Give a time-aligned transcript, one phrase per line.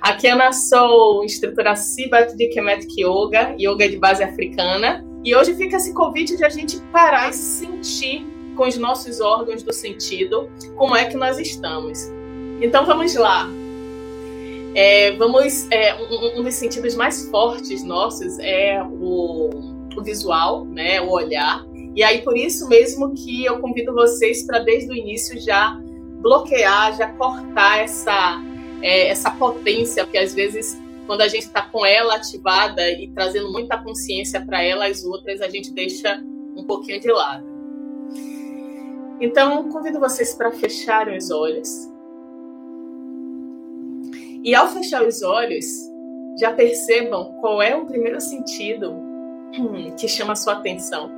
[0.00, 5.04] Aqui eu sou instrutora Sibat de Kemetic Yoga, yoga de base africana.
[5.24, 9.62] E hoje fica esse convite de a gente parar e sentir com os nossos órgãos
[9.62, 12.10] do sentido como é que nós estamos.
[12.60, 13.48] Então vamos lá.
[14.74, 19.50] É, vamos, é, um, um, dos sentidos mais fortes nossos é o,
[19.96, 21.64] o visual, né, o olhar.
[21.94, 25.80] E aí por isso mesmo que eu convido vocês para desde o início já
[26.20, 28.42] bloquear, já cortar essa
[28.82, 33.50] é, essa potência, porque às vezes quando a gente está com ela ativada e trazendo
[33.50, 36.20] muita consciência para ela, as outras a gente deixa
[36.56, 37.46] um pouquinho de lado.
[39.20, 41.68] Então, convido vocês para fecharem os olhos.
[44.44, 45.64] E ao fechar os olhos,
[46.38, 48.94] já percebam qual é o primeiro sentido
[49.98, 51.10] que chama a sua atenção.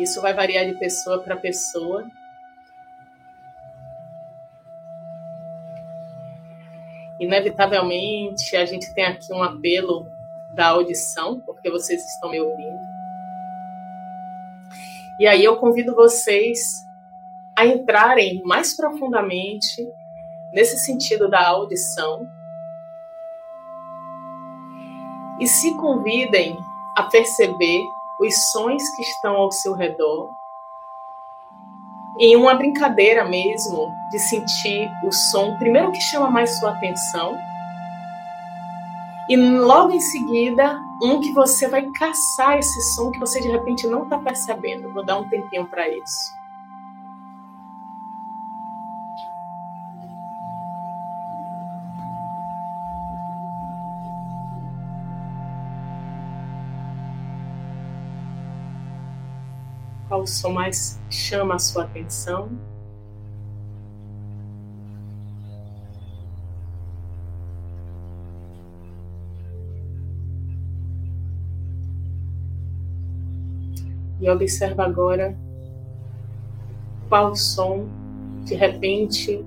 [0.00, 2.06] Isso vai variar de pessoa para pessoa.
[7.20, 10.06] Inevitavelmente, a gente tem aqui um apelo
[10.54, 12.80] da audição, porque vocês estão me ouvindo.
[15.18, 16.58] E aí eu convido vocês
[17.54, 19.86] a entrarem mais profundamente
[20.54, 22.26] nesse sentido da audição
[25.38, 26.56] e se convidem
[26.96, 27.82] a perceber
[28.20, 30.30] os sons que estão ao seu redor,
[32.18, 37.36] em uma brincadeira mesmo de sentir o som, primeiro que chama mais sua atenção,
[39.30, 43.86] e logo em seguida, um que você vai caçar esse som que você de repente
[43.86, 44.92] não está percebendo.
[44.92, 46.39] Vou dar um tempinho para isso.
[60.10, 62.50] Qual som mais chama a sua atenção.
[74.20, 75.38] E observa agora
[77.08, 77.86] qual som
[78.44, 79.44] de repente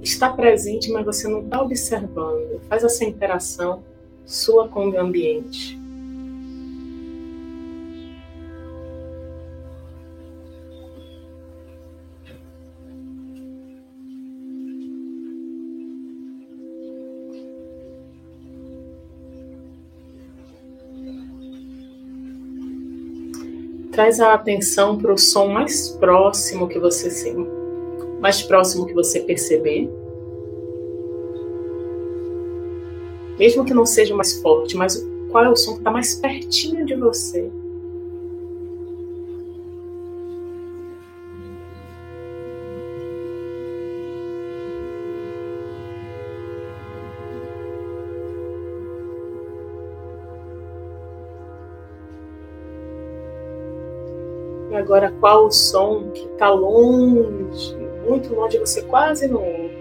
[0.00, 2.60] está presente, mas você não está observando.
[2.68, 3.82] Faz essa interação
[4.24, 5.85] sua com o ambiente.
[23.96, 27.46] Traz a atenção para o som mais próximo que você sim,
[28.20, 29.90] mais próximo que você perceber.
[33.38, 36.84] Mesmo que não seja mais forte, mas qual é o som que está mais pertinho
[36.84, 37.50] de você?
[54.74, 59.76] Agora qual o som que está longe, muito longe, você quase não ouve.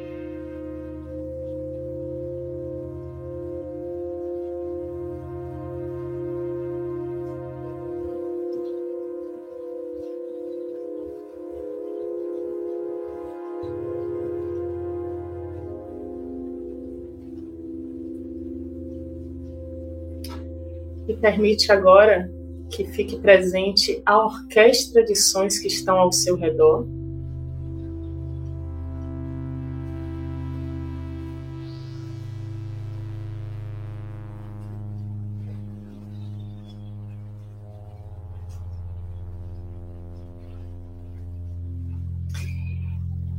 [21.07, 22.31] E permite agora
[22.69, 26.85] que fique presente a orquestra de sons que estão ao seu redor.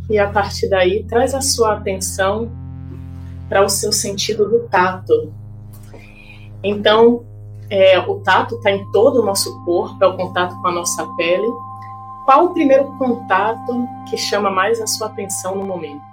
[0.08, 2.50] E a partir daí, traz a sua atenção
[3.48, 5.32] para o seu sentido do tato.
[6.62, 7.24] Então,
[7.70, 11.06] é, o tato está em todo o nosso corpo, é o contato com a nossa
[11.16, 11.46] pele.
[12.24, 16.04] Qual o primeiro contato que chama mais a sua atenção no momento?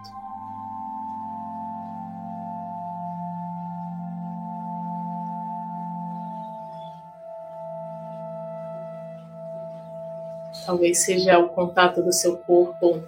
[10.65, 13.03] Talvez seja o contato do seu corpo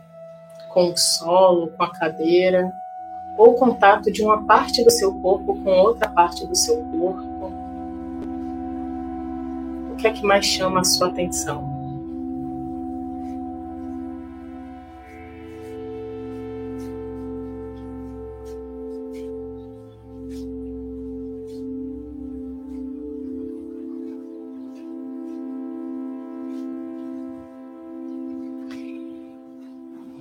[0.69, 2.69] com o solo, com a cadeira,
[3.37, 7.34] ou o contato de uma parte do seu corpo com outra parte do seu corpo.
[10.05, 11.73] Que é que mais chama a sua atenção?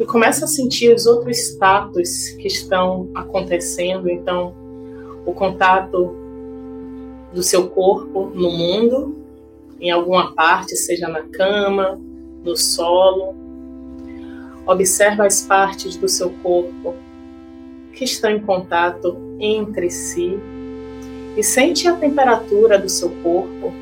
[0.00, 4.08] e começa a sentir os outros status que estão acontecendo.
[4.08, 4.54] Então,
[5.26, 6.16] o contato
[7.34, 9.23] do seu corpo no mundo,
[9.86, 12.00] em alguma parte, seja na cama,
[12.42, 13.34] no solo.
[14.66, 16.94] Observa as partes do seu corpo
[17.92, 20.38] que estão em contato entre si
[21.36, 23.72] e sente a temperatura do seu corpo.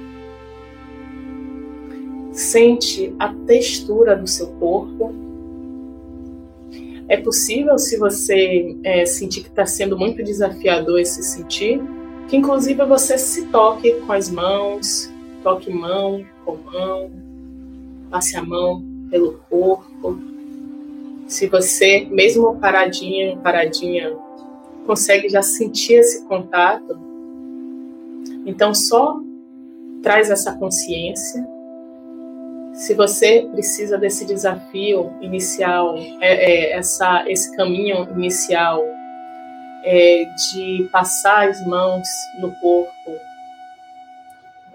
[2.33, 5.23] Sente a textura do seu corpo
[7.13, 11.79] é possível, se você é, sentir que está sendo muito desafiador esse sentir,
[12.27, 15.12] que inclusive você se toque com as mãos,
[15.43, 17.11] toque mão com mão,
[18.11, 20.19] passe a mão pelo corpo.
[21.27, 24.17] Se você, mesmo paradinha, paradinha,
[24.87, 26.99] consegue já sentir esse contato,
[28.45, 29.21] então só
[30.03, 31.47] traz essa consciência
[32.73, 38.83] se você precisa desse desafio inicial, é, é, essa, esse caminho inicial
[39.85, 42.09] é, de passar as mãos
[42.41, 43.13] no corpo,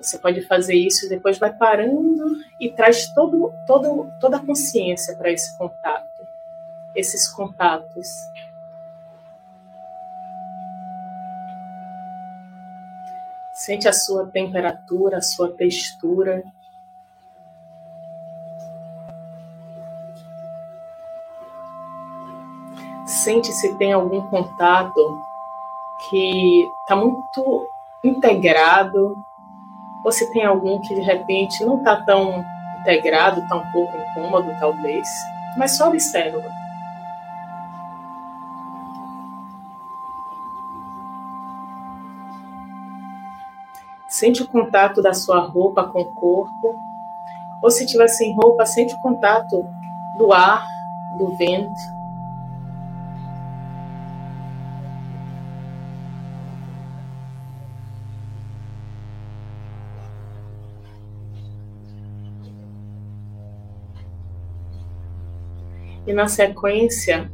[0.08, 5.16] você pode fazer isso e depois vai parando e traz todo, todo, toda a consciência
[5.16, 6.28] para esse contato,
[6.96, 8.08] esses contatos.
[13.54, 16.44] Sente a sua temperatura, a sua textura.
[23.28, 25.20] sente se tem algum contato
[26.10, 27.68] que está muito
[28.04, 29.18] integrado,
[30.08, 32.42] ou se tem algum que de repente não está tão
[32.80, 35.06] integrado, um pouco incômodo talvez,
[35.58, 36.50] mas só observa.
[44.08, 46.80] Sente o contato da sua roupa com o corpo,
[47.62, 49.68] ou se tiver sem roupa, sente o contato
[50.16, 50.66] do ar,
[51.18, 51.97] do vento.
[66.08, 67.30] E na sequência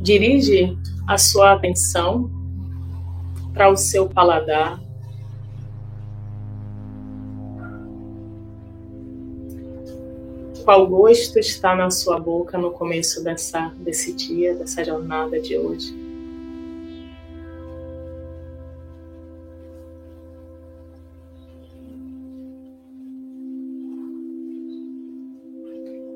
[0.00, 2.30] dirige a sua atenção
[3.52, 4.80] para o seu paladar.
[10.64, 15.99] Qual gosto está na sua boca no começo dessa, desse dia, dessa jornada de hoje?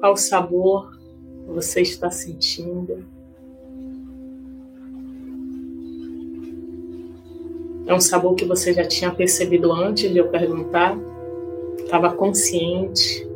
[0.05, 0.99] Qual sabor
[1.47, 3.07] você está sentindo?
[7.87, 10.95] É um sabor que você já tinha percebido antes de eu perguntar?
[11.79, 13.27] Estava consciente?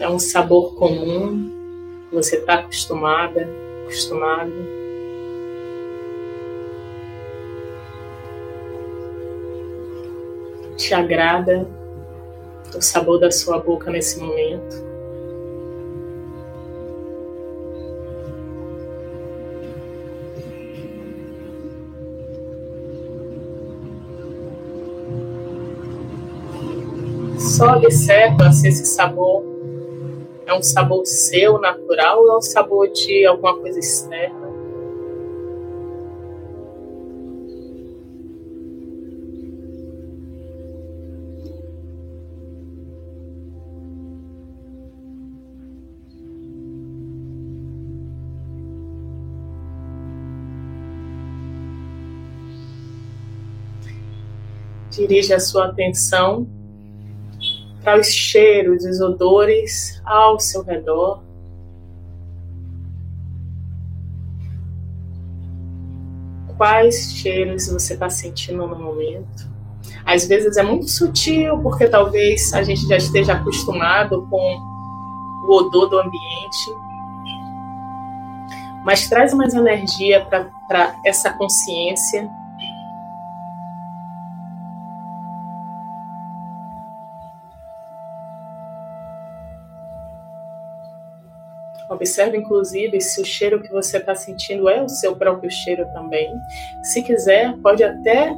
[0.00, 1.50] É um sabor comum,
[2.10, 3.46] você está acostumada,
[3.82, 4.81] acostumado.
[10.82, 11.64] Te agrada
[12.74, 14.90] o sabor da sua boca nesse momento.
[27.38, 29.44] Só observa se esse sabor
[30.46, 34.41] é um sabor seu, natural, ou é um sabor de alguma coisa externa.
[54.92, 56.46] Dirige a sua atenção
[57.82, 61.22] para os cheiros, os odores ao seu redor.
[66.56, 69.50] Quais cheiros você está sentindo no momento?
[70.04, 74.58] Às vezes é muito sutil, porque talvez a gente já esteja acostumado com
[75.44, 76.70] o odor do ambiente.
[78.84, 80.24] Mas traz mais energia
[80.68, 82.28] para essa consciência
[91.88, 96.32] Observe, inclusive, se o cheiro que você está sentindo é o seu próprio cheiro também.
[96.82, 98.34] Se quiser, pode até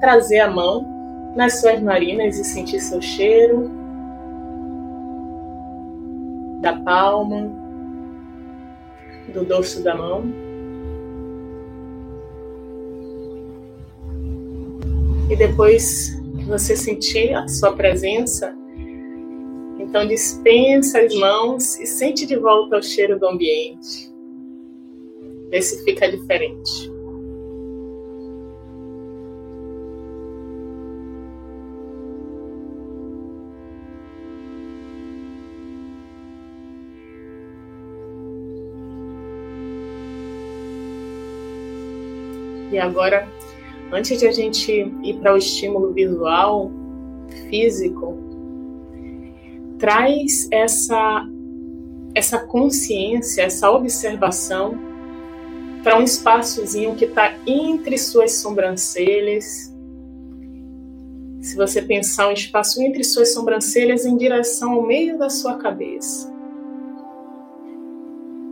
[0.00, 0.86] trazer a mão
[1.34, 3.70] nas suas narinas e sentir seu cheiro
[6.60, 7.48] da palma,
[9.32, 10.24] do dorso da mão.
[15.30, 18.56] E depois que você sentir a sua presença,
[19.88, 24.12] então dispensa as mãos e sente de volta o cheiro do ambiente.
[25.48, 26.90] Vê se fica diferente.
[42.70, 43.26] E agora,
[43.90, 44.70] antes de a gente
[45.02, 46.70] ir para o estímulo visual,
[47.48, 48.27] físico,
[49.78, 51.26] traz essa
[52.14, 54.76] essa consciência, essa observação
[55.84, 59.72] para um espaçozinho que está entre suas sobrancelhas.
[61.40, 66.32] Se você pensar um espaço entre suas sobrancelhas em direção ao meio da sua cabeça.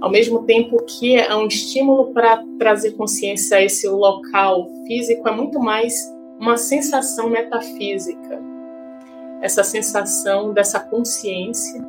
[0.01, 5.33] Ao mesmo tempo que é um estímulo para trazer consciência a esse local físico, é
[5.33, 5.95] muito mais
[6.39, 8.56] uma sensação metafísica
[9.41, 11.81] essa sensação dessa consciência.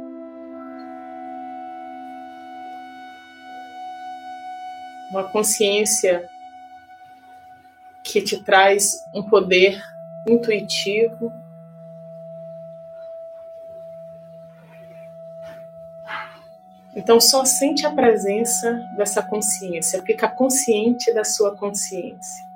[5.10, 6.30] Uma consciência
[8.04, 9.82] que te traz um poder
[10.28, 11.32] intuitivo.
[16.96, 22.47] Então, só sente a presença dessa consciência, fica consciente da sua consciência.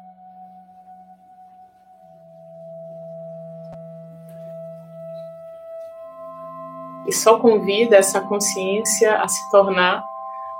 [7.11, 10.07] E só convida essa consciência a se tornar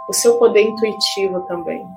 [0.06, 1.88] o seu poder intuitivo também.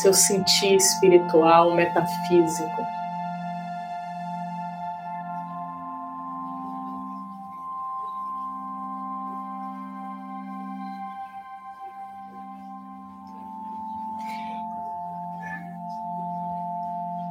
[0.00, 2.82] Seu sentir espiritual, metafísico.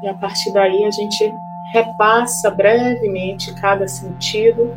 [0.03, 1.33] E a partir daí a gente
[1.73, 4.71] repassa brevemente cada sentido,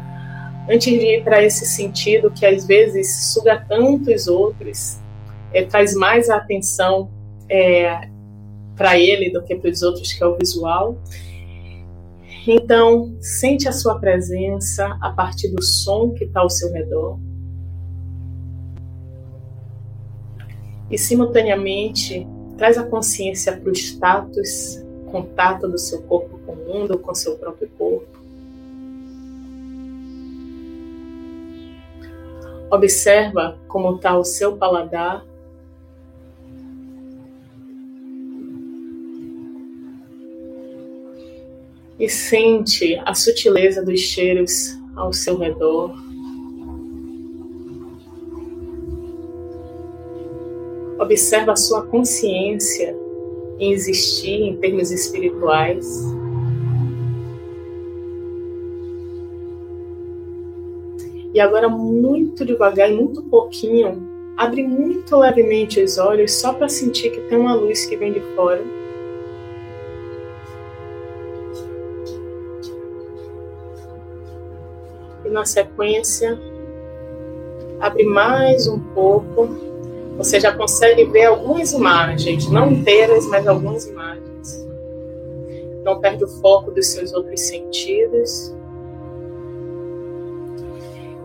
[0.69, 4.99] antes de ir para esse sentido que às vezes suga tantos outros,
[5.53, 7.11] é, traz mais atenção
[7.51, 8.09] é,
[8.75, 10.99] para ele do que para os outros, que é o visual.
[12.49, 17.19] Então, sente a sua presença a partir do som que está ao seu redor.
[20.91, 22.27] E, simultaneamente,
[22.57, 27.37] traz a consciência para o status contato do seu corpo com o mundo, com seu
[27.37, 28.17] próprio corpo.
[32.71, 35.25] Observa como está o seu paladar.
[41.99, 45.95] E sente a sutileza dos cheiros ao seu redor.
[50.99, 53.06] Observa a sua consciência
[53.59, 55.87] em existir em termos espirituais.
[61.33, 64.03] E agora, muito devagar muito pouquinho,
[64.37, 68.21] abre muito levemente os olhos só para sentir que tem uma luz que vem de
[68.35, 68.63] fora.
[75.25, 76.39] E na sequência,
[77.81, 79.76] abre mais um pouco
[80.17, 84.67] você já consegue ver algumas imagens, não inteiras, mas algumas imagens.
[85.85, 88.55] Não perde o foco dos seus outros sentidos.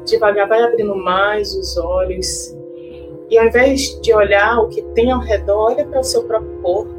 [0.05, 2.55] Devagar vai abrindo mais os olhos.
[3.29, 6.61] E ao invés de olhar o que tem ao redor, olha para o seu próprio
[6.61, 6.93] corpo.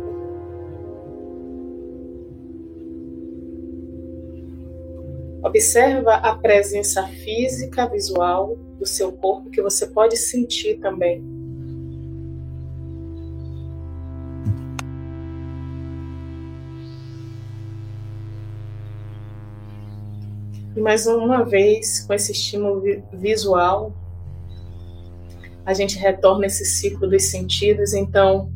[5.44, 11.41] Observa a presença física, visual do seu corpo que você pode sentir também.
[20.74, 23.92] E mais uma vez, com esse estímulo visual,
[25.66, 27.92] a gente retorna esse ciclo dos sentidos.
[27.92, 28.50] Então,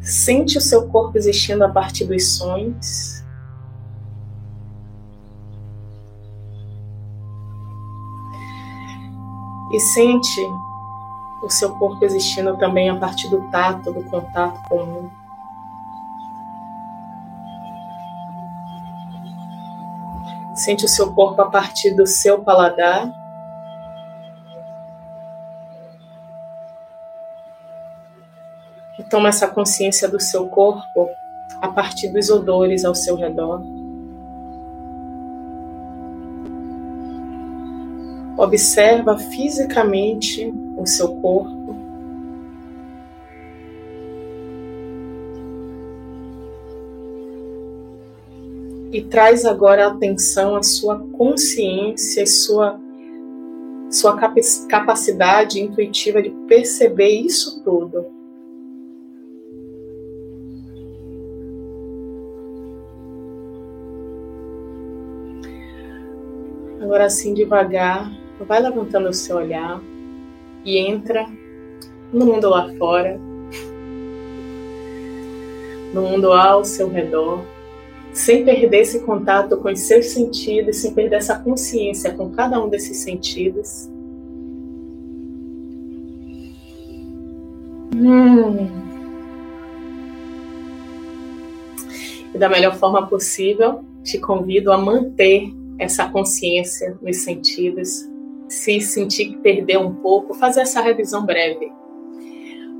[0.00, 3.24] sente o seu corpo existindo a partir dos sonhos.
[9.72, 10.40] E sente
[11.42, 15.17] o seu corpo existindo também a partir do tato, do contato com o mundo.
[20.58, 23.08] Sente o seu corpo a partir do seu paladar.
[28.98, 31.08] E toma essa consciência do seu corpo
[31.62, 33.62] a partir dos odores ao seu redor.
[38.36, 41.57] Observa fisicamente o seu corpo.
[48.90, 52.80] E traz agora a atenção à sua consciência e sua,
[53.90, 54.16] sua
[54.68, 58.06] capacidade intuitiva de perceber isso tudo.
[66.80, 68.10] Agora assim devagar,
[68.46, 69.78] vai levantando o seu olhar
[70.64, 71.26] e entra
[72.10, 73.20] no mundo lá fora,
[75.92, 77.44] no mundo ao seu redor,
[78.18, 82.68] sem perder esse contato com os seus sentidos, sem perder essa consciência com cada um
[82.68, 83.88] desses sentidos.
[87.94, 88.66] Hum.
[92.34, 98.04] E da melhor forma possível, te convido a manter essa consciência nos sentidos,
[98.48, 101.70] se sentir que perdeu um pouco, fazer essa revisão breve.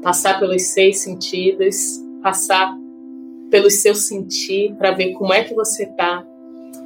[0.03, 2.77] Passar pelos seis sentidos, passar
[3.51, 6.25] pelo seu sentir para ver como é que você está,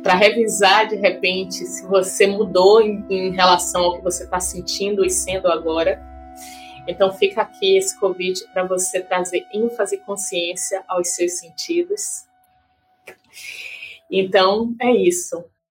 [0.02, 5.04] para revisar de repente se você mudou em, em relação ao que você está sentindo
[5.04, 6.02] e sendo agora.
[6.86, 12.24] Então fica aqui esse convite para você trazer ênfase e consciência aos seus sentidos.
[14.10, 15.44] Então é isso.